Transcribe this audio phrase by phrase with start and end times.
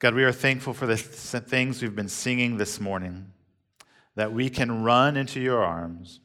[0.00, 3.32] God, we are thankful for the things we've been singing this morning,
[4.14, 6.20] that we can run into your arms,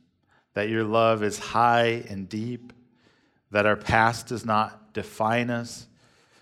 [0.54, 2.72] that your love is high and deep,
[3.50, 5.88] that our past does not define us,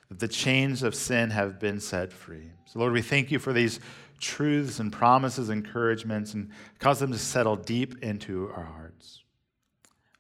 [0.10, 2.52] that the chains of sin have been set free.
[2.66, 3.80] So, Lord, we thank you for these
[4.20, 9.24] truths and promises, encouragements, and cause them to settle deep into our hearts.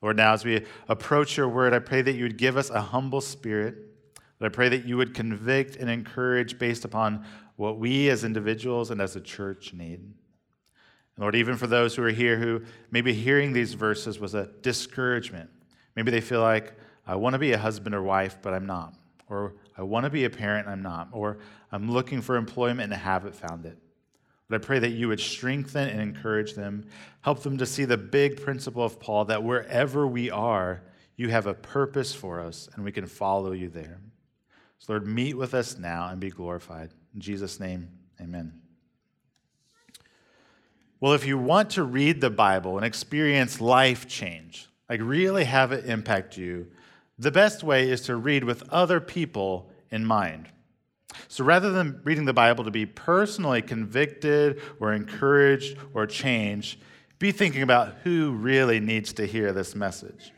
[0.02, 2.80] Lord, now as we approach your word, I pray that you would give us a
[2.80, 3.76] humble spirit.
[4.46, 7.26] I pray that you would convict and encourage based upon
[7.58, 10.00] what we as individuals and as a church need.
[10.00, 10.16] And
[11.20, 15.50] Lord, even for those who are here who maybe hearing these verses was a discouragement,
[15.96, 16.74] maybe they feel like,
[17.06, 18.96] I want to be a husband or wife, but I'm not.
[19.30, 21.10] Or I want to be a parent, I'm not.
[21.12, 21.38] Or
[21.72, 23.78] I'm looking for employment and haven't found it.
[24.50, 26.86] But I pray that you would strengthen and encourage them,
[27.22, 30.84] help them to see the big principle of Paul that wherever we are,
[31.16, 34.02] you have a purpose for us and we can follow you there.
[34.82, 36.90] So, Lord, meet with us now and be glorified.
[37.14, 37.88] In Jesus' name,
[38.20, 38.52] amen.
[41.00, 45.72] Well, if you want to read the Bible and experience life change, like really have
[45.72, 46.66] it impact you,
[47.20, 50.50] the best way is to read with other people in mind.
[51.28, 56.80] So rather than reading the Bible to be personally convicted or encouraged or changed,
[57.20, 60.32] be thinking about who really needs to hear this message.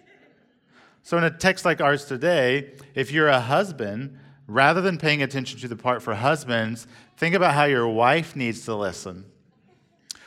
[1.05, 5.59] So, in a text like ours today, if you're a husband, rather than paying attention
[5.59, 9.25] to the part for husbands, think about how your wife needs to listen.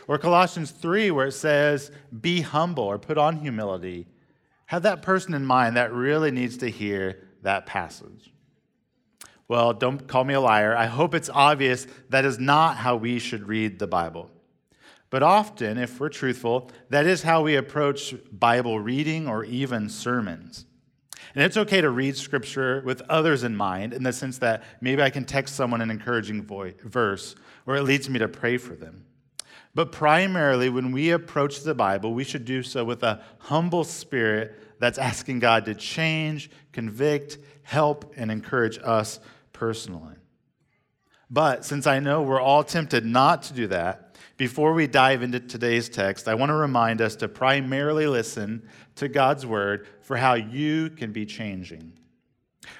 [0.08, 4.06] Or Colossians 3, where it says, be humble or put on humility.
[4.66, 8.32] Have that person in mind that really needs to hear that passage.
[9.48, 10.76] Well, don't call me a liar.
[10.76, 14.30] I hope it's obvious that is not how we should read the Bible.
[15.08, 20.66] But often, if we're truthful, that is how we approach Bible reading or even sermons.
[21.36, 25.02] And it's okay to read scripture with others in mind, in the sense that maybe
[25.02, 28.74] I can text someone an encouraging voice, verse, or it leads me to pray for
[28.74, 29.04] them.
[29.74, 34.58] But primarily, when we approach the Bible, we should do so with a humble spirit
[34.78, 39.20] that's asking God to change, convict, help, and encourage us
[39.52, 40.14] personally.
[41.28, 44.05] But since I know we're all tempted not to do that,
[44.36, 49.08] before we dive into today's text, I want to remind us to primarily listen to
[49.08, 51.92] God's word for how you can be changing.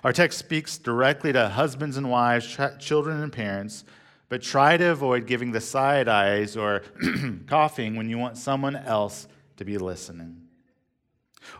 [0.05, 3.85] Our text speaks directly to husbands and wives, ch- children and parents,
[4.29, 6.83] but try to avoid giving the side eyes or
[7.47, 10.43] coughing when you want someone else to be listening.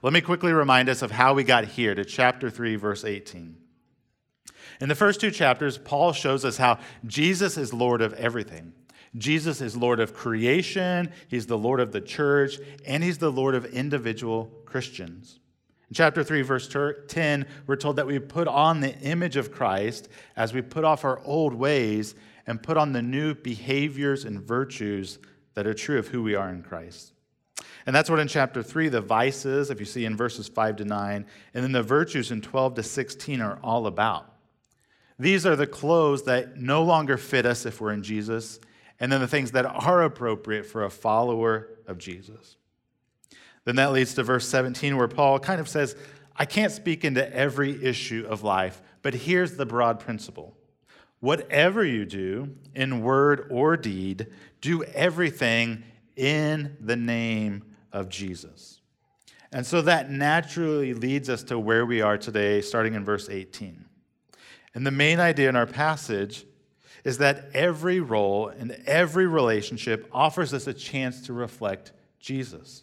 [0.03, 3.57] Let me quickly remind us of how we got here to chapter 3, verse 18.
[4.81, 8.73] In the first two chapters, Paul shows us how Jesus is Lord of everything.
[9.17, 13.55] Jesus is Lord of creation, He's the Lord of the church, and He's the Lord
[13.55, 15.41] of individual Christians.
[15.89, 16.69] In chapter 3, verse
[17.09, 21.05] 10, we're told that we put on the image of Christ as we put off
[21.05, 22.15] our old ways
[22.47, 25.19] and put on the new behaviors and virtues
[25.55, 27.13] that are true of who we are in Christ.
[27.87, 30.85] And that's what in chapter 3, the vices, if you see in verses 5 to
[30.85, 34.33] 9, and then the virtues in 12 to 16 are all about.
[35.21, 38.59] These are the clothes that no longer fit us if we're in Jesus,
[38.99, 42.57] and then the things that are appropriate for a follower of Jesus.
[43.65, 45.97] Then that leads to verse 17, where Paul kind of says,
[46.37, 50.57] I can't speak into every issue of life, but here's the broad principle.
[51.21, 54.27] Whatever you do, in word or deed,
[54.61, 55.83] do everything
[56.15, 58.81] in the name of Jesus.
[59.53, 63.85] And so that naturally leads us to where we are today, starting in verse 18.
[64.75, 66.45] And the main idea in our passage
[67.07, 72.83] is that every role and every relationship offers us a chance to reflect Jesus.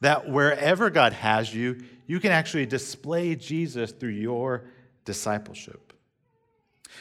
[0.00, 4.64] That wherever God has you, you can actually display Jesus through your
[5.04, 5.92] discipleship.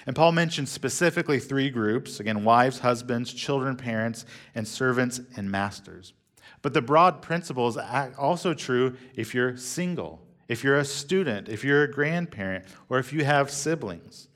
[0.06, 4.26] And Paul mentions specifically three groups again, wives, husbands, children, parents,
[4.56, 6.14] and servants and masters.
[6.62, 7.78] But the broad principle is
[8.18, 13.12] also true if you're single if you're a student, if you're a grandparent, or if
[13.12, 14.30] you have siblings.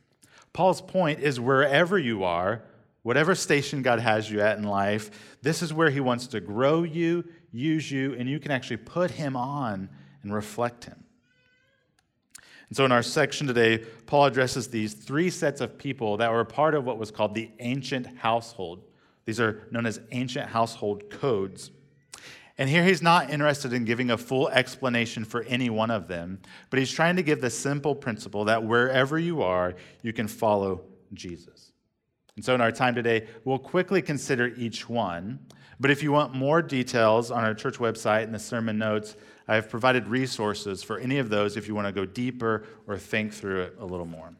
[0.53, 2.63] Paul's point is wherever you are,
[3.03, 6.83] whatever station God has you at in life, this is where he wants to grow
[6.83, 9.89] you, use you, and you can actually put him on
[10.23, 11.03] and reflect him.
[12.69, 16.45] And so in our section today, Paul addresses these three sets of people that were
[16.45, 18.83] part of what was called the ancient household.
[19.25, 21.71] These are known as ancient household codes.
[22.61, 26.39] And here he's not interested in giving a full explanation for any one of them,
[26.69, 29.73] but he's trying to give the simple principle that wherever you are,
[30.03, 31.71] you can follow Jesus.
[32.35, 35.39] And so in our time today, we'll quickly consider each one.
[35.79, 39.15] But if you want more details on our church website and the sermon notes,
[39.47, 42.95] I have provided resources for any of those if you want to go deeper or
[42.95, 44.35] think through it a little more.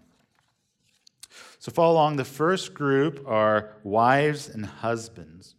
[1.58, 2.18] So follow along.
[2.18, 5.56] The first group are wives and husbands.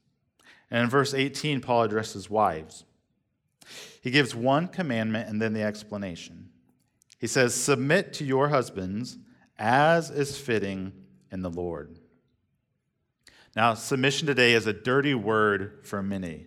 [0.73, 2.85] And in verse 18, Paul addresses wives.
[4.01, 6.49] He gives one commandment and then the explanation.
[7.19, 9.19] He says, Submit to your husbands
[9.59, 10.95] as is fitting
[11.31, 11.99] in the Lord.
[13.55, 16.47] Now, submission today is a dirty word for many.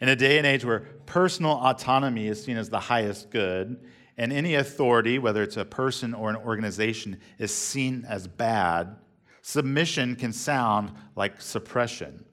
[0.00, 3.84] In a day and age where personal autonomy is seen as the highest good,
[4.16, 8.94] and any authority, whether it's a person or an organization, is seen as bad,
[9.42, 12.24] submission can sound like suppression.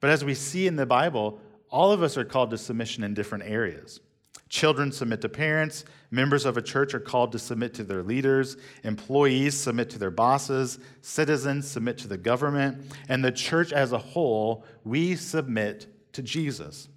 [0.00, 1.38] But as we see in the Bible,
[1.70, 4.00] all of us are called to submission in different areas.
[4.48, 8.56] Children submit to parents, members of a church are called to submit to their leaders,
[8.82, 13.98] employees submit to their bosses, citizens submit to the government, and the church as a
[13.98, 16.88] whole, we submit to Jesus.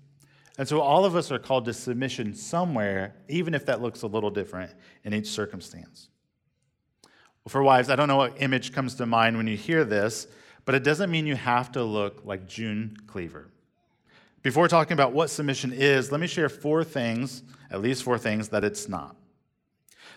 [0.57, 4.07] And so all of us are called to submission somewhere, even if that looks a
[4.07, 4.71] little different
[5.03, 6.09] in each circumstance.
[7.47, 10.27] For wives, I don't know what image comes to mind when you hear this,
[10.65, 13.49] but it doesn't mean you have to look like June Cleaver.
[14.41, 18.49] Before talking about what submission is, let me share four things, at least four things,
[18.49, 19.15] that it's not.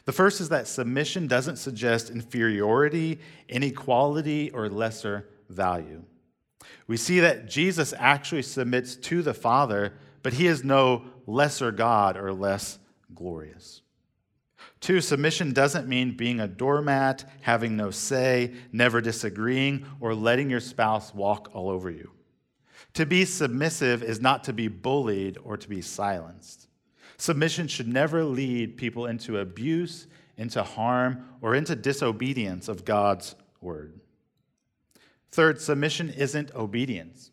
[0.05, 6.03] The first is that submission doesn't suggest inferiority, inequality, or lesser value.
[6.87, 9.93] We see that Jesus actually submits to the Father
[10.27, 12.81] but he is no lesser God or less
[13.15, 13.83] glorious.
[14.81, 20.61] Two, submission doesn't mean being a doormat, having no say, never disagreeing, or letting your
[20.61, 22.11] spouse walk all over you.
[22.95, 26.69] To be submissive is not to be bullied or to be silenced.
[27.19, 30.07] Submission should never lead people into abuse,
[30.37, 34.01] into harm, or into disobedience of God's word.
[35.31, 37.31] Third, submission isn't obedience.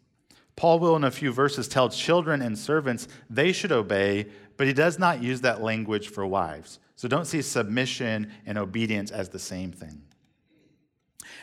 [0.56, 4.74] Paul will, in a few verses, tell children and servants they should obey, but he
[4.74, 6.80] does not use that language for wives.
[6.96, 10.04] So don't see submission and obedience as the same thing.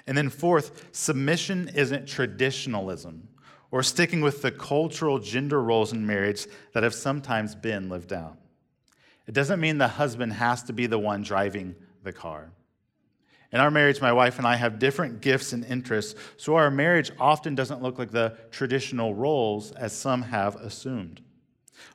[0.06, 3.28] And then, fourth, submission isn't traditionalism
[3.70, 8.36] or sticking with the cultural gender roles in marriage that have sometimes been lived out.
[9.26, 12.50] It doesn't mean the husband has to be the one driving the car.
[13.52, 17.10] In our marriage, my wife and I have different gifts and interests, so our marriage
[17.18, 21.20] often doesn't look like the traditional roles as some have assumed.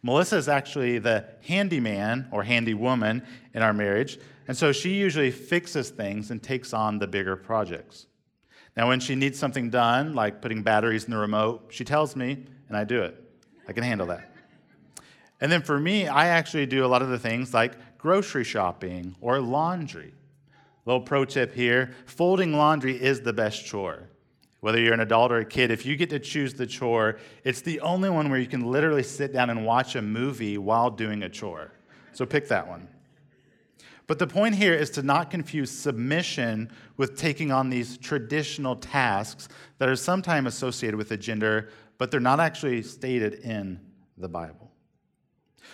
[0.03, 5.89] Melissa is actually the handyman or handywoman in our marriage, and so she usually fixes
[5.89, 8.07] things and takes on the bigger projects.
[8.77, 12.45] Now, when she needs something done, like putting batteries in the remote, she tells me,
[12.67, 13.21] and I do it.
[13.67, 14.29] I can handle that.
[15.41, 19.15] And then for me, I actually do a lot of the things like grocery shopping
[19.21, 20.13] or laundry.
[20.85, 24.09] Little pro tip here folding laundry is the best chore.
[24.65, 27.61] Whether you're an adult or a kid, if you get to choose the chore, it's
[27.61, 31.21] the only one where you can literally sit down and watch a movie while doing
[31.21, 31.71] a chore.
[32.13, 32.87] So pick that one.
[34.07, 39.49] But the point here is to not confuse submission with taking on these traditional tasks
[39.77, 41.69] that are sometimes associated with a gender,
[41.99, 43.79] but they're not actually stated in
[44.17, 44.71] the Bible.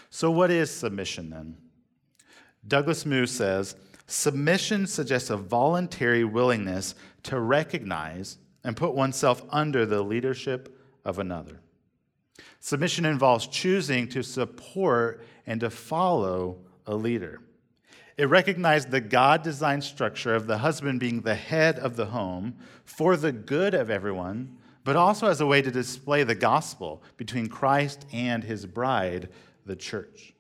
[0.09, 1.55] So, what is submission then?
[2.67, 6.93] Douglas Moo says Submission suggests a voluntary willingness
[7.23, 11.59] to recognize and put oneself under the leadership of another.
[12.59, 17.41] Submission involves choosing to support and to follow a leader.
[18.17, 22.55] It recognized the God designed structure of the husband being the head of the home
[22.85, 27.47] for the good of everyone, but also as a way to display the gospel between
[27.47, 29.29] Christ and his bride,
[29.65, 30.33] the church.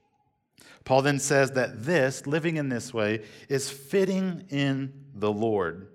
[0.83, 5.87] Paul then says that this, living in this way, is fitting in the Lord,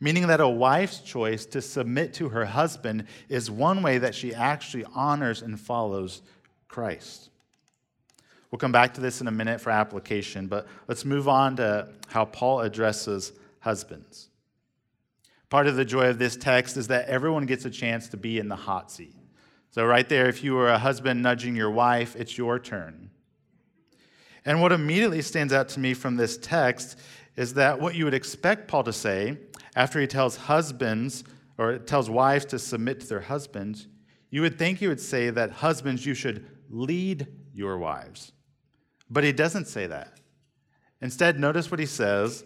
[0.00, 4.34] meaning that a wife's choice to submit to her husband is one way that she
[4.34, 6.22] actually honors and follows
[6.68, 7.28] Christ.
[8.50, 11.88] We'll come back to this in a minute for application, but let's move on to
[12.08, 14.28] how Paul addresses husbands.
[15.50, 18.38] Part of the joy of this text is that everyone gets a chance to be
[18.38, 19.14] in the hot seat.
[19.72, 23.10] So, right there, if you were a husband nudging your wife, it's your turn.
[24.44, 26.98] And what immediately stands out to me from this text
[27.36, 29.38] is that what you would expect Paul to say
[29.76, 31.24] after he tells husbands
[31.58, 33.86] or tells wives to submit to their husbands,
[34.30, 38.32] you would think he would say that husbands, you should lead your wives.
[39.10, 40.20] But he doesn't say that.
[41.00, 42.44] Instead, notice what he says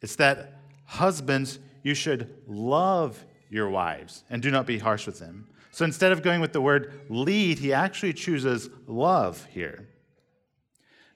[0.00, 5.48] it's that husbands, you should love your wives and do not be harsh with them.
[5.70, 9.88] So instead of going with the word lead, he actually chooses love here.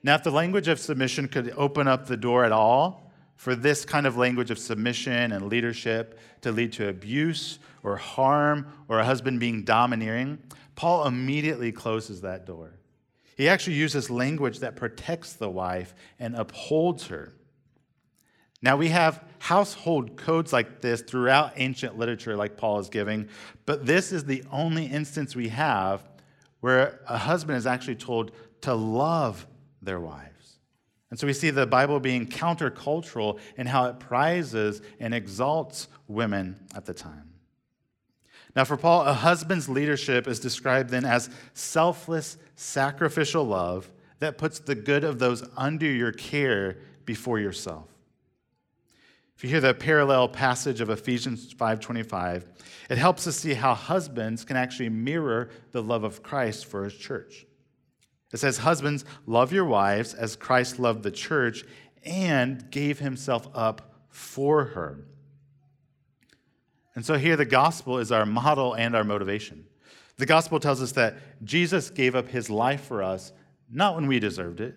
[0.02, 3.01] Now, if the language of submission could open up the door at all
[3.42, 8.64] for this kind of language of submission and leadership to lead to abuse or harm
[8.86, 10.38] or a husband being domineering,
[10.76, 12.74] Paul immediately closes that door.
[13.36, 17.32] He actually uses language that protects the wife and upholds her.
[18.62, 23.28] Now, we have household codes like this throughout ancient literature, like Paul is giving,
[23.66, 26.08] but this is the only instance we have
[26.60, 28.30] where a husband is actually told
[28.60, 29.48] to love
[29.82, 30.31] their wives.
[31.12, 36.58] And so we see the Bible being countercultural in how it prizes and exalts women
[36.74, 37.34] at the time.
[38.56, 44.58] Now, for Paul, a husband's leadership is described then as selfless, sacrificial love that puts
[44.60, 47.90] the good of those under your care before yourself.
[49.36, 52.46] If you hear the parallel passage of Ephesians 5:25,
[52.88, 56.94] it helps us see how husbands can actually mirror the love of Christ for his
[56.94, 57.44] church.
[58.32, 61.64] It says, Husbands, love your wives as Christ loved the church
[62.04, 65.06] and gave himself up for her.
[66.94, 69.64] And so here the gospel is our model and our motivation.
[70.16, 73.32] The gospel tells us that Jesus gave up his life for us,
[73.70, 74.74] not when we deserved it,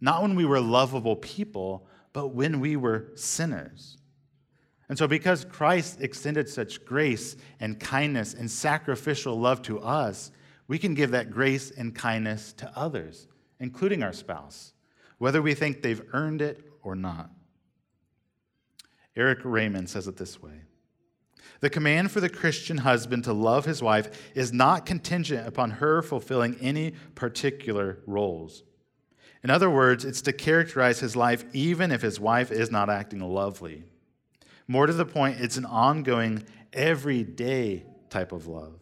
[0.00, 3.96] not when we were lovable people, but when we were sinners.
[4.88, 10.30] And so, because Christ extended such grace and kindness and sacrificial love to us,
[10.66, 13.28] we can give that grace and kindness to others,
[13.60, 14.72] including our spouse,
[15.18, 17.30] whether we think they've earned it or not.
[19.16, 20.62] Eric Raymond says it this way
[21.60, 26.02] The command for the Christian husband to love his wife is not contingent upon her
[26.02, 28.62] fulfilling any particular roles.
[29.42, 33.20] In other words, it's to characterize his life even if his wife is not acting
[33.20, 33.84] lovely.
[34.66, 38.80] More to the point, it's an ongoing, everyday type of love.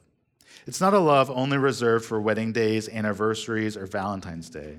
[0.67, 4.79] It's not a love only reserved for wedding days, anniversaries, or Valentine's Day.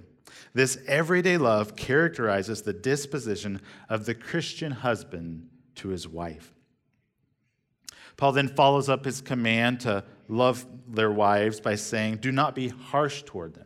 [0.53, 6.53] This everyday love characterizes the disposition of the Christian husband to his wife.
[8.17, 12.69] Paul then follows up his command to love their wives by saying, Do not be
[12.69, 13.65] harsh toward them.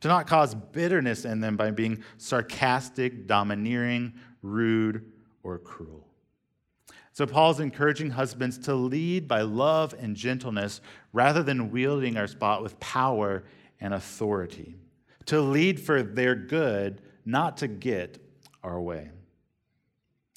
[0.00, 6.11] Do not cause bitterness in them by being sarcastic, domineering, rude, or cruel.
[7.14, 10.80] So, Paul's encouraging husbands to lead by love and gentleness
[11.12, 13.44] rather than wielding our spot with power
[13.80, 14.76] and authority.
[15.26, 18.18] To lead for their good, not to get
[18.62, 19.10] our way.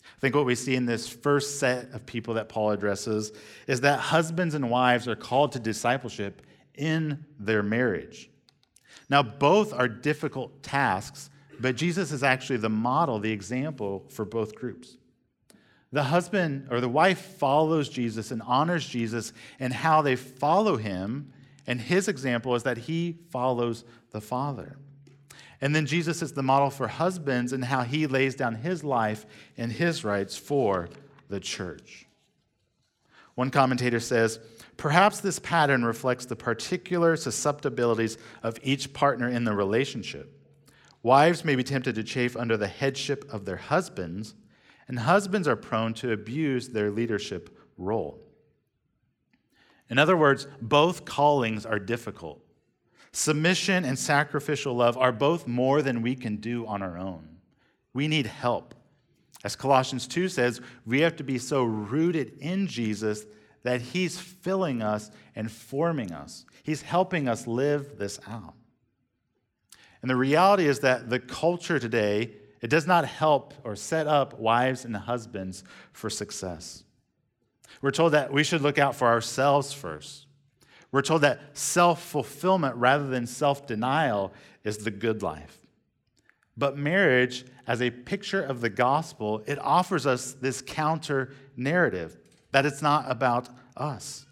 [0.04, 3.32] I think what we see in this first set of people that Paul addresses
[3.68, 6.42] is that husbands and wives are called to discipleship
[6.74, 8.30] in their marriage.
[9.10, 11.30] Now, both are difficult tasks,
[11.60, 14.98] but Jesus is actually the model, the example for both groups.
[15.92, 21.32] The husband or the wife follows Jesus and honors Jesus and how they follow him.
[21.68, 24.78] And his example is that he follows the Father.
[25.62, 29.26] And then Jesus is the model for husbands and how he lays down his life
[29.58, 30.90] and his rights for
[31.30, 32.06] the church.
[33.36, 34.40] One commentator says,
[34.78, 40.38] Perhaps this pattern reflects the particular susceptibilities of each partner in the relationship.
[41.02, 44.34] Wives may be tempted to chafe under the headship of their husbands
[44.88, 48.20] and husbands are prone to abuse their leadership role.
[49.90, 52.42] In other words, both callings are difficult.
[53.12, 57.38] Submission and sacrificial love are both more than we can do on our own.
[57.94, 58.74] We need help.
[59.44, 63.26] As Colossians 2 says, we have to be so rooted in Jesus
[63.64, 66.46] that he's filling us and forming us.
[66.64, 68.54] He's helping us live this out.
[70.02, 74.40] And the reality is that the culture today it does not help or set up
[74.40, 76.84] wives and husbands for success.
[77.82, 80.26] We're told that we should look out for ourselves first.
[80.92, 84.34] We're told that self fulfillment rather than self denial
[84.64, 85.60] is the good life.
[86.58, 92.18] But marriage, as a picture of the gospel, it offers us this counter narrative
[92.52, 94.26] that it's not about us.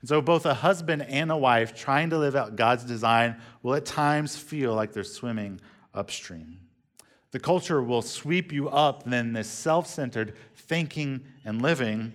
[0.00, 3.74] And so, both a husband and a wife trying to live out God's design will
[3.74, 5.60] at times feel like they're swimming
[5.94, 6.60] upstream.
[7.36, 12.14] The culture will sweep you up in this self centered thinking and living,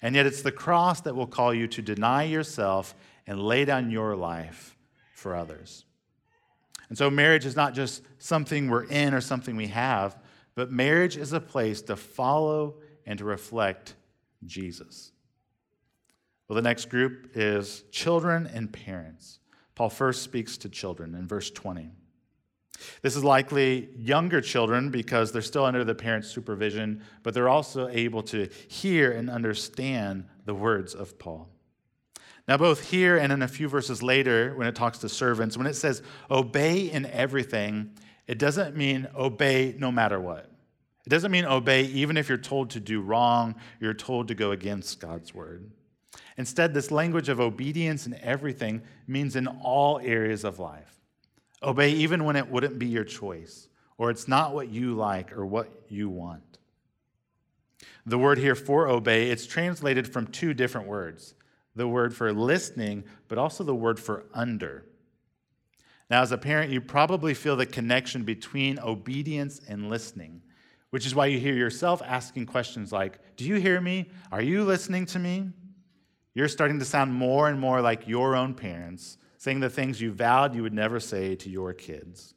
[0.00, 2.94] and yet it's the cross that will call you to deny yourself
[3.26, 4.74] and lay down your life
[5.12, 5.84] for others.
[6.88, 10.16] And so, marriage is not just something we're in or something we have,
[10.54, 13.96] but marriage is a place to follow and to reflect
[14.46, 15.12] Jesus.
[16.48, 19.40] Well, the next group is children and parents.
[19.74, 21.90] Paul first speaks to children in verse 20.
[23.02, 27.88] This is likely younger children because they're still under the parent's supervision, but they're also
[27.88, 31.48] able to hear and understand the words of Paul.
[32.46, 35.66] Now, both here and in a few verses later, when it talks to servants, when
[35.66, 37.90] it says obey in everything,
[38.26, 40.50] it doesn't mean obey no matter what.
[41.06, 44.52] It doesn't mean obey even if you're told to do wrong, you're told to go
[44.52, 45.70] against God's word.
[46.36, 50.93] Instead, this language of obedience in everything means in all areas of life.
[51.64, 53.68] Obey even when it wouldn't be your choice,
[53.98, 56.58] or it's not what you like or what you want.
[58.06, 61.34] The word here for obey, it's translated from two different words
[61.76, 64.84] the word for listening, but also the word for under.
[66.08, 70.42] Now, as a parent, you probably feel the connection between obedience and listening,
[70.90, 74.10] which is why you hear yourself asking questions like, Do you hear me?
[74.30, 75.50] Are you listening to me?
[76.34, 80.10] You're starting to sound more and more like your own parents, saying the things you
[80.10, 82.32] vowed you would never say to your kids.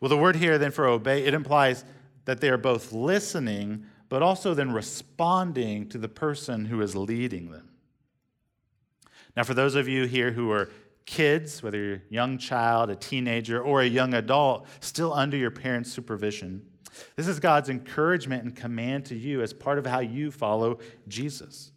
[0.00, 1.84] Well, the word here then for obey, it implies
[2.24, 7.52] that they are both listening, but also then responding to the person who is leading
[7.52, 7.68] them.
[9.36, 10.68] Now, for those of you here who are
[11.06, 15.52] kids, whether you're a young child, a teenager, or a young adult, still under your
[15.52, 16.66] parents' supervision,
[17.14, 21.70] this is God's encouragement and command to you as part of how you follow Jesus.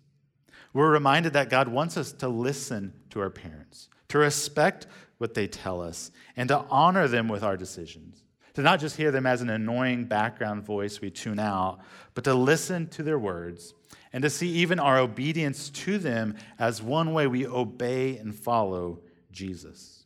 [0.74, 4.88] We're reminded that God wants us to listen to our parents, to respect
[5.18, 8.24] what they tell us, and to honor them with our decisions.
[8.54, 11.80] To not just hear them as an annoying background voice we tune out,
[12.14, 13.74] but to listen to their words
[14.14, 19.02] and to see even our obedience to them as one way we obey and follow
[19.32, 20.06] Jesus.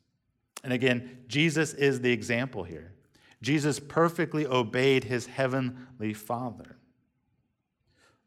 [0.64, 2.94] And again, Jesus is the example here.
[3.42, 6.78] Jesus perfectly obeyed his heavenly Father.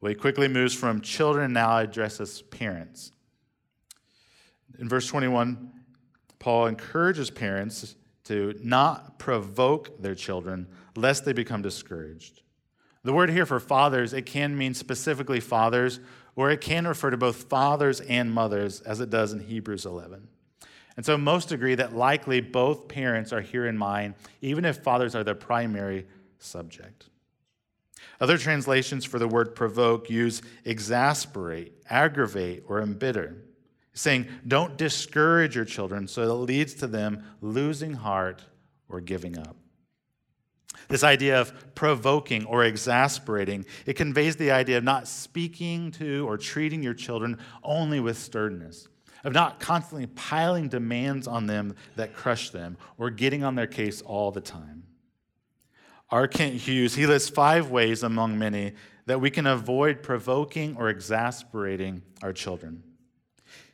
[0.00, 3.12] Well, he quickly moves from children now addresses parents.
[4.78, 5.71] In verse 21,
[6.38, 10.66] Paul encourages parents to not provoke their children
[10.97, 12.43] lest they become discouraged.
[13.02, 16.00] The word here for fathers, it can mean specifically fathers,
[16.37, 20.26] or it can refer to both fathers and mothers, as it does in Hebrews 11.
[20.97, 25.14] And so most agree that likely both parents are here in mind, even if fathers
[25.14, 26.07] are the primary
[26.38, 27.09] subject.
[28.21, 33.37] Other translations for the word provoke use exasperate, aggravate, or embitter,
[33.95, 38.43] saying, Don't discourage your children so it leads to them losing heart
[38.89, 39.57] or giving up.
[40.89, 46.37] This idea of provoking or exasperating, it conveys the idea of not speaking to or
[46.37, 48.89] treating your children only with sternness,
[49.23, 54.02] of not constantly piling demands on them that crush them or getting on their case
[54.02, 54.83] all the time.
[56.11, 56.28] R.
[56.28, 58.75] Kent Hughes, he lists five ways among many
[59.07, 62.83] that we can avoid provoking or exasperating our children.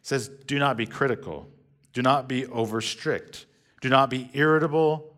[0.02, 1.48] Says, Do not be critical,
[1.92, 3.46] do not be over strict,
[3.80, 5.10] do not be irritable.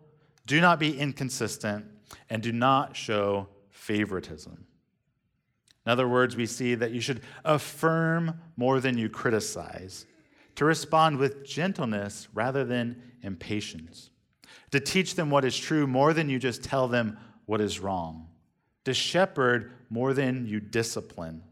[0.46, 1.87] Do not be inconsistent,
[2.29, 4.66] and do not show favoritism.
[5.87, 10.07] In other words, we see that you should affirm more than you criticize,
[10.57, 14.11] to respond with gentleness rather than impatience,
[14.70, 18.29] to teach them what is true more than you just tell them what is wrong,
[18.85, 21.42] to shepherd more than you discipline,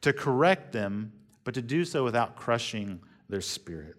[0.00, 1.12] to correct them,
[1.44, 3.96] but to do so without crushing their spirit.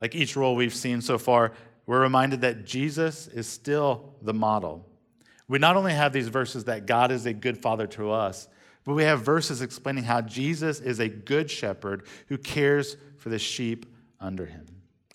[0.00, 1.52] Like each role we've seen so far,
[1.86, 4.86] we're reminded that Jesus is still the model.
[5.48, 8.48] We not only have these verses that God is a good father to us,
[8.84, 13.38] but we have verses explaining how Jesus is a good shepherd who cares for the
[13.38, 13.86] sheep
[14.20, 14.66] under him.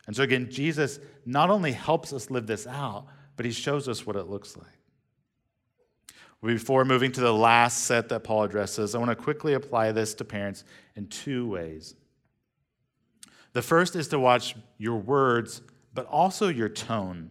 [0.07, 4.07] And so, again, Jesus not only helps us live this out, but he shows us
[4.07, 4.78] what it looks like.
[6.41, 10.13] Before moving to the last set that Paul addresses, I want to quickly apply this
[10.15, 10.63] to parents
[10.95, 11.95] in two ways.
[13.53, 15.61] The first is to watch your words
[15.93, 17.29] but also your tone.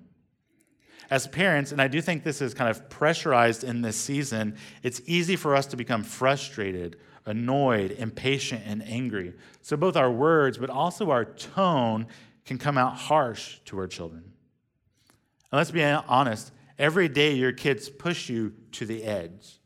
[1.11, 5.01] As parents, and I do think this is kind of pressurized in this season, it's
[5.07, 9.33] easy for us to become frustrated, annoyed, impatient, and angry.
[9.63, 12.09] So both our words, but also our tone,
[12.45, 14.23] can come out harsh to our children.
[15.51, 19.61] And let's be honest, every day your kids push you to the edge.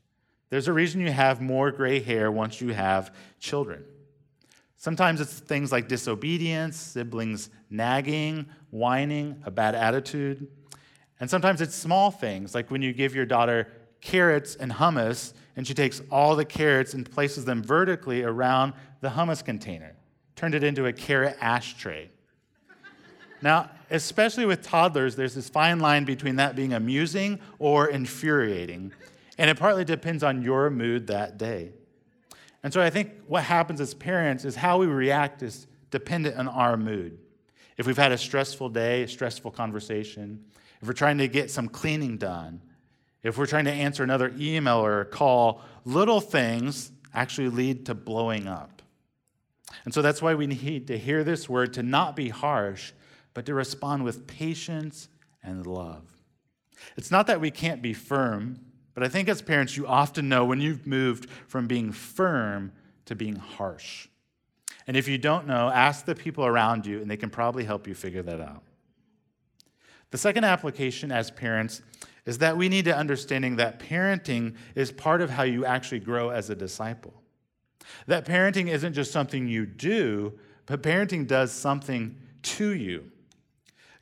[0.51, 3.85] There's a reason you have more gray hair once you have children.
[4.77, 10.49] Sometimes it's things like disobedience, siblings nagging, whining, a bad attitude.
[11.21, 13.69] And sometimes it's small things, like when you give your daughter
[14.01, 19.09] carrots and hummus, and she takes all the carrots and places them vertically around the
[19.09, 19.95] hummus container,
[20.35, 22.11] turned it into a carrot ashtray.
[23.41, 28.93] now, especially with toddlers, there's this fine line between that being amusing or infuriating,
[29.39, 31.73] and it partly depends on your mood that day.
[32.63, 36.49] And so I think what happens as parents is how we react is dependent on
[36.49, 37.19] our mood.
[37.77, 40.45] If we've had a stressful day, a stressful conversation,
[40.81, 42.61] if we're trying to get some cleaning done,
[43.23, 47.95] if we're trying to answer another email or a call, little things actually lead to
[47.95, 48.83] blowing up.
[49.85, 52.93] And so that's why we need to hear this word to not be harsh,
[53.35, 55.09] but to respond with patience
[55.43, 56.05] and love.
[56.97, 58.59] It's not that we can't be firm,
[58.95, 62.73] but I think as parents, you often know when you've moved from being firm
[63.07, 64.09] to being harsh.
[64.87, 67.87] And if you don't know, ask the people around you, and they can probably help
[67.87, 68.63] you figure that out.
[70.11, 71.83] The second application as parents
[72.27, 76.31] is that we need to understanding that parenting is part of how you actually grow
[76.31, 77.15] as a disciple.
[78.07, 83.12] That parenting isn't just something you do, but parenting does something to you.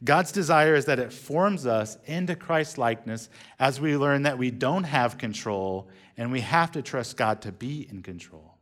[0.02, 4.50] God's desire is that it forms us into Christ likeness as we learn that we
[4.50, 8.56] don't have control and we have to trust God to be in control.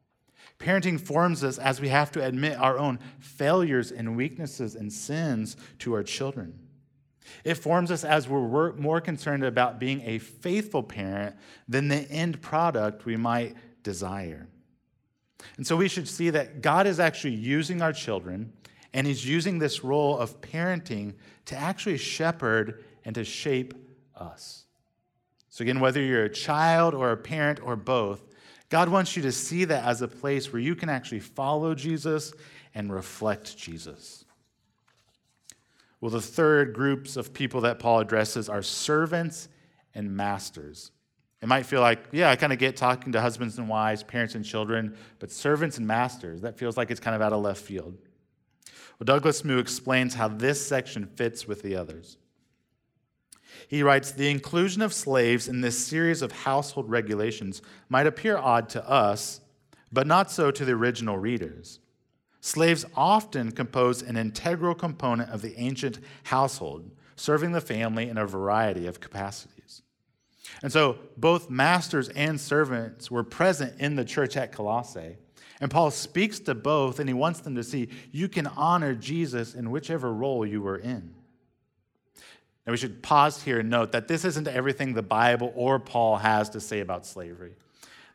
[0.59, 5.57] Parenting forms us as we have to admit our own failures and weaknesses and sins
[5.79, 6.59] to our children.
[7.45, 11.37] It forms us as we're more concerned about being a faithful parent
[11.69, 14.49] than the end product we might desire.
[15.57, 18.53] And so we should see that God is actually using our children,
[18.93, 21.15] and He's using this role of parenting
[21.47, 23.75] to actually shepherd and to shape
[24.17, 24.65] us.
[25.51, 28.25] So, again, whether you're a child or a parent or both,
[28.69, 32.33] God wants you to see that as a place where you can actually follow Jesus
[32.75, 34.25] and reflect Jesus.
[36.01, 39.49] Well, the third groups of people that Paul addresses are servants
[39.95, 40.93] and masters.
[41.41, 44.35] It might feel like, yeah, I kind of get talking to husbands and wives, parents
[44.35, 47.63] and children, but servants and masters, that feels like it's kind of out of left
[47.63, 47.97] field.
[48.99, 52.17] Well, Douglas Moo explains how this section fits with the others.
[53.69, 58.69] He writes The inclusion of slaves in this series of household regulations might appear odd
[58.71, 59.41] to us,
[59.93, 61.81] but not so to the original readers.
[62.41, 68.27] Slaves often compose an integral component of the ancient household, serving the family in a
[68.27, 69.83] variety of capacities.
[70.63, 75.19] And so both masters and servants were present in the church at Colossae.
[75.61, 79.55] And Paul speaks to both, and he wants them to see you can honor Jesus
[79.55, 81.15] in whichever role you were in.
[82.67, 86.19] Now, we should pause here and note that this isn't everything the Bible or Paul
[86.19, 87.55] has to say about slavery.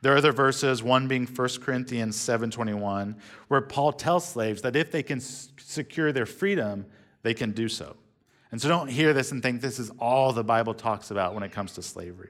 [0.01, 3.15] There are other verses, one being 1 Corinthians 7:21,
[3.47, 6.85] where Paul tells slaves that if they can secure their freedom,
[7.23, 7.95] they can do so.
[8.51, 11.41] And so don't hear this and think this is all the Bible talks about when
[11.41, 12.29] it comes to slavery.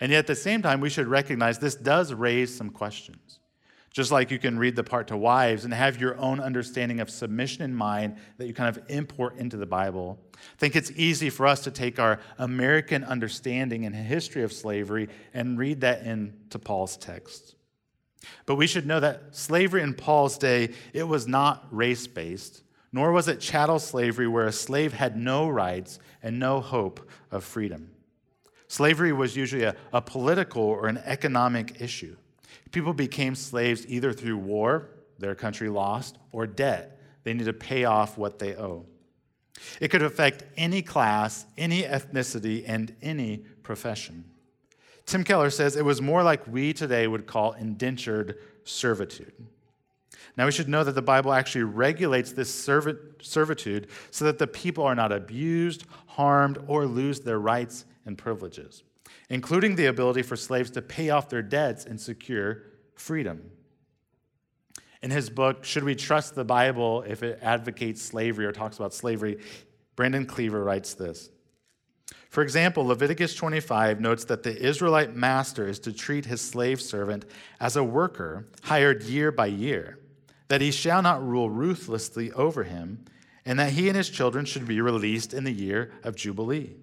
[0.00, 3.40] And yet at the same time, we should recognize this does raise some questions.
[3.92, 7.10] Just like you can read the part to wives and have your own understanding of
[7.10, 10.18] submission in mind that you kind of import into the Bible.
[10.34, 15.08] I think it's easy for us to take our American understanding and history of slavery
[15.34, 17.54] and read that into Paul's text.
[18.46, 23.10] But we should know that slavery in Paul's day, it was not race based nor
[23.10, 27.90] was it chattel slavery where a slave had no rights and no hope of freedom.
[28.68, 32.16] Slavery was usually a, a, political or an economic issue.
[32.72, 36.98] People became slaves either through war, their country lost, or debt.
[37.22, 38.86] They need to pay off what they owe.
[39.80, 44.24] It could affect any class, any ethnicity, and any profession.
[45.06, 49.32] Tim Keller says it was more like we today would call indentured servitude.
[50.36, 54.84] Now, we should know that the Bible actually regulates this servitude so that the people
[54.84, 58.82] are not abused, harmed, or lose their rights and privileges,
[59.28, 62.62] including the ability for slaves to pay off their debts and secure
[62.94, 63.50] freedom.
[65.02, 68.94] In his book, Should We Trust the Bible If It Advocates Slavery or talks about
[68.94, 69.38] slavery,
[69.96, 71.30] Brandon Cleaver writes this.
[72.30, 77.24] For example, Leviticus 25 notes that the Israelite master is to treat his slave servant
[77.60, 79.98] as a worker hired year by year
[80.52, 83.02] that he shall not rule ruthlessly over him,
[83.46, 86.76] and that he and his children should be released in the year of Jubilee.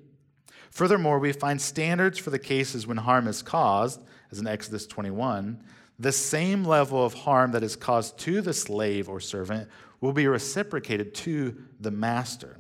[0.72, 4.02] Furthermore, we find standards for the cases when harm is caused,
[4.32, 5.64] as in Exodus 21.
[5.98, 10.28] The same level of harm that is caused to the slave or servant will be
[10.28, 12.60] reciprocated to the master.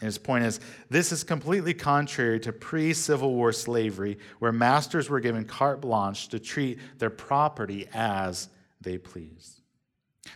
[0.00, 5.08] And his point is this is completely contrary to pre Civil War slavery, where masters
[5.08, 8.48] were given carte blanche to treat their property as
[8.80, 9.60] they pleased.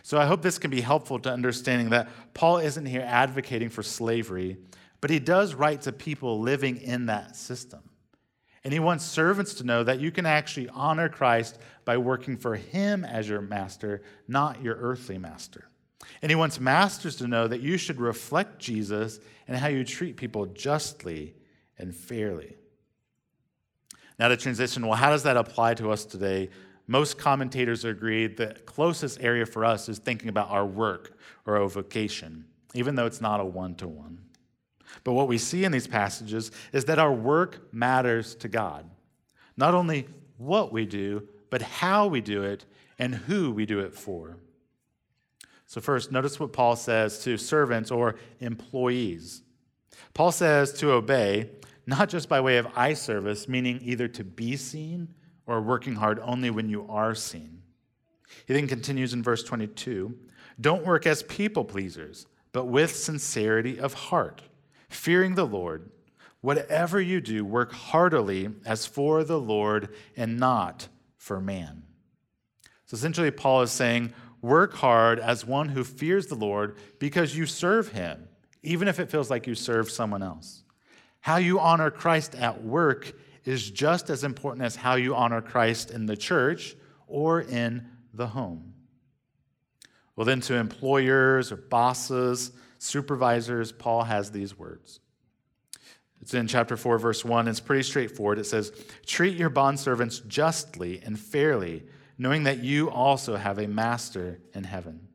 [0.03, 3.83] So I hope this can be helpful to understanding that Paul isn't here advocating for
[3.83, 4.57] slavery,
[5.01, 7.81] but he does write to people living in that system.
[8.63, 12.55] And he wants servants to know that you can actually honor Christ by working for
[12.55, 15.69] him as your master, not your earthly master.
[16.21, 20.17] And he wants masters to know that you should reflect Jesus and how you treat
[20.17, 21.35] people justly
[21.77, 22.55] and fairly.
[24.17, 26.49] Now, to transition, well, how does that apply to us today?
[26.89, 31.69] most commentators agree the closest area for us is thinking about our work or our
[31.69, 34.17] vocation, even though it's not a one to one.
[35.03, 38.89] But what we see in these passages is that our work matters to God.
[39.57, 42.65] Not only what we do, but how we do it
[42.97, 44.37] and who we do it for.
[45.65, 49.43] So, first, notice what Paul says to servants or employees.
[50.13, 51.51] Paul says to obey,
[51.85, 55.09] not just by way of eye service, meaning either to be seen
[55.45, 57.61] or working hard only when you are seen.
[58.45, 60.15] He then continues in verse 22
[60.59, 64.41] Don't work as people pleasers, but with sincerity of heart,
[64.89, 65.89] fearing the Lord.
[66.41, 71.83] Whatever you do, work heartily as for the Lord and not for man.
[72.85, 77.45] So essentially, Paul is saying, work hard as one who fears the Lord because you
[77.45, 78.27] serve him,
[78.63, 80.63] even if it feels like you serve someone else.
[81.21, 83.13] How you honor Christ at work
[83.45, 86.75] is just as important as how you honor Christ in the church
[87.07, 88.73] or in the home.
[90.15, 94.99] Well, then, to employers or bosses, supervisors, Paul has these words.
[96.21, 97.47] It's in chapter 4, verse 1.
[97.47, 98.39] It's pretty straightforward.
[98.39, 98.71] It says,
[99.05, 101.83] Treat your bondservants justly and fairly,
[102.17, 105.07] knowing that you also have a master in heaven.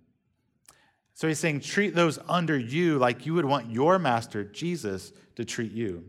[1.14, 5.44] So he's saying, Treat those under you like you would want your master, Jesus, to
[5.44, 6.04] treat you.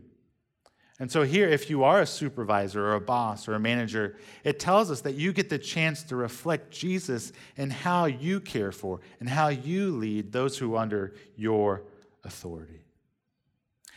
[0.98, 4.58] And so, here, if you are a supervisor or a boss or a manager, it
[4.58, 9.00] tells us that you get the chance to reflect Jesus in how you care for
[9.20, 11.82] and how you lead those who are under your
[12.24, 12.80] authority.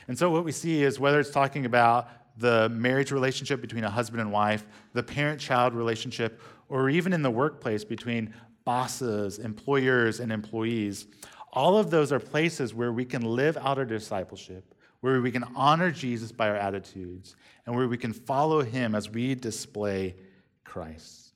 [0.09, 3.89] And so, what we see is whether it's talking about the marriage relationship between a
[3.89, 8.33] husband and wife, the parent child relationship, or even in the workplace between
[8.65, 11.07] bosses, employers, and employees,
[11.53, 15.45] all of those are places where we can live out our discipleship where we can
[15.55, 17.35] honor Jesus by our attitudes,
[17.65, 20.15] and where we can follow him as we display
[20.63, 21.33] Christ.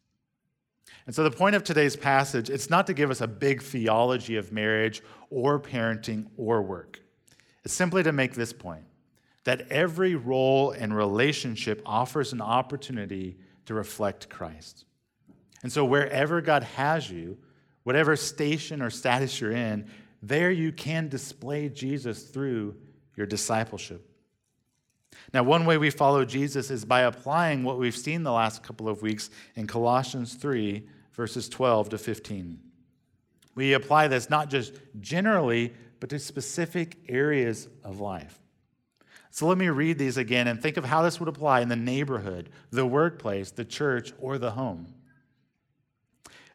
[1.06, 4.38] And so the point of today's passage, it's not to give us a big theology
[4.38, 7.02] of marriage or parenting or work.
[7.63, 8.86] It's simply to make this point
[9.43, 14.86] that every role and relationship offers an opportunity to reflect Christ.
[15.62, 17.38] And so wherever God has you,
[17.84, 19.89] whatever station or status you're in,
[20.21, 22.76] there you can display Jesus through
[23.15, 24.10] your discipleship.
[25.34, 28.89] Now, one way we follow Jesus is by applying what we've seen the last couple
[28.89, 32.60] of weeks in Colossians 3, verses 12 to 15.
[33.56, 38.39] We apply this not just generally, but to specific areas of life.
[39.30, 41.76] So let me read these again and think of how this would apply in the
[41.76, 44.93] neighborhood, the workplace, the church, or the home.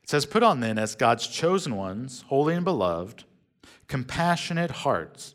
[0.03, 3.25] It says, Put on then as God's chosen ones, holy and beloved,
[3.88, 5.35] compassionate hearts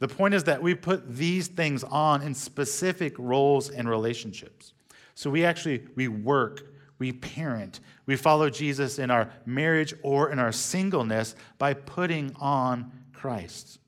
[0.00, 4.72] The point is that we put these things on in specific roles and relationships.
[5.14, 10.38] So we actually we work, we parent, we follow Jesus in our marriage or in
[10.38, 13.78] our singleness by putting on Christ.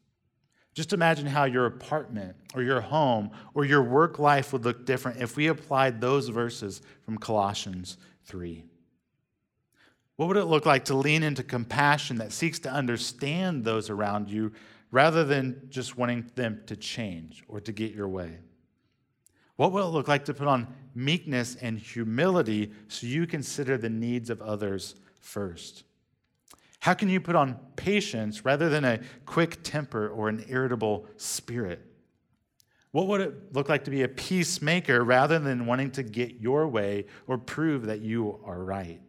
[0.75, 5.21] Just imagine how your apartment or your home or your work life would look different
[5.21, 7.97] if we applied those verses from Colossians
[8.27, 8.65] 3.
[10.17, 14.29] What would it look like to lean into compassion that seeks to understand those around
[14.29, 14.53] you
[14.93, 18.39] rather than just wanting them to change or to get your way?
[19.57, 23.91] What will it look like to put on meekness and humility so you consider the
[23.91, 25.85] needs of others first?
[26.81, 31.81] How can you put on patience rather than a quick temper or an irritable spirit?
[32.91, 36.69] What would it look like to be a peacemaker rather than wanting to get your
[36.69, 39.01] way or prove that you are right?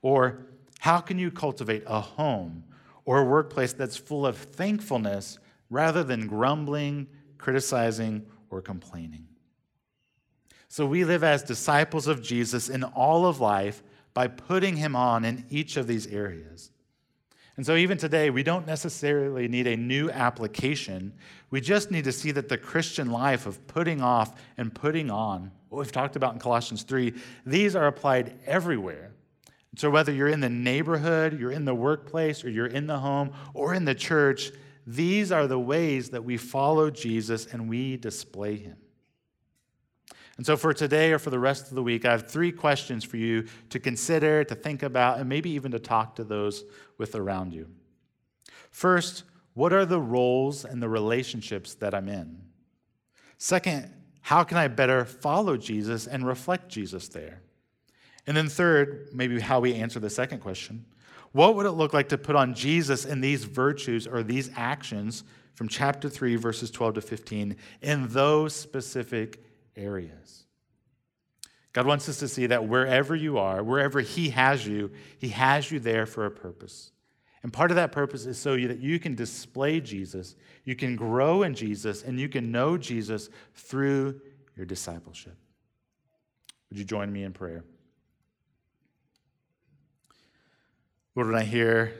[0.00, 0.46] Or
[0.78, 2.64] how can you cultivate a home
[3.04, 5.38] or a workplace that's full of thankfulness
[5.70, 7.06] rather than grumbling,
[7.38, 9.26] criticizing, or complaining.
[10.68, 13.82] So we live as disciples of Jesus in all of life
[14.14, 16.70] by putting him on in each of these areas.
[17.56, 21.12] And so, even today, we don't necessarily need a new application.
[21.50, 25.50] We just need to see that the Christian life of putting off and putting on,
[25.68, 27.12] what we've talked about in Colossians 3,
[27.44, 29.12] these are applied everywhere.
[29.76, 33.32] So, whether you're in the neighborhood, you're in the workplace, or you're in the home,
[33.54, 34.50] or in the church,
[34.86, 38.76] these are the ways that we follow Jesus and we display him.
[40.36, 43.04] And so, for today or for the rest of the week, I have three questions
[43.04, 46.64] for you to consider, to think about, and maybe even to talk to those
[46.98, 47.68] with around you.
[48.70, 52.42] First, what are the roles and the relationships that I'm in?
[53.38, 57.42] Second, how can I better follow Jesus and reflect Jesus there?
[58.26, 60.84] And then, third, maybe how we answer the second question
[61.32, 65.24] what would it look like to put on Jesus in these virtues or these actions
[65.54, 69.42] from chapter 3, verses 12 to 15, in those specific
[69.74, 70.44] areas?
[71.72, 75.70] God wants us to see that wherever you are, wherever He has you, He has
[75.70, 76.92] you there for a purpose.
[77.42, 81.42] And part of that purpose is so that you can display Jesus, you can grow
[81.42, 84.20] in Jesus, and you can know Jesus through
[84.54, 85.36] your discipleship.
[86.68, 87.64] Would you join me in prayer?
[91.14, 91.94] Lord, when I hear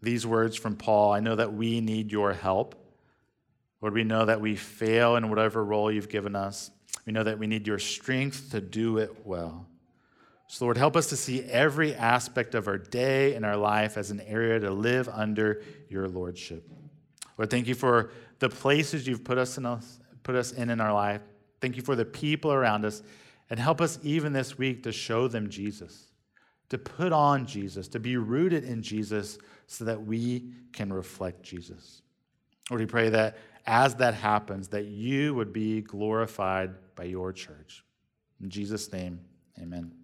[0.00, 2.74] these words from Paul, I know that we need your help.
[3.80, 6.70] Lord, we know that we fail in whatever role you've given us.
[7.04, 9.66] We know that we need your strength to do it well.
[10.46, 14.10] So, Lord, help us to see every aspect of our day and our life as
[14.10, 16.68] an area to live under your lordship.
[17.38, 19.80] Lord, thank you for the places you've put us in,
[20.22, 21.22] put us in in our life.
[21.60, 23.02] Thank you for the people around us.
[23.48, 26.11] And help us even this week to show them Jesus,
[26.72, 32.00] to put on Jesus, to be rooted in Jesus so that we can reflect Jesus.
[32.70, 37.84] Lord, we pray that as that happens, that you would be glorified by your church.
[38.40, 39.20] In Jesus' name,
[39.60, 40.01] amen.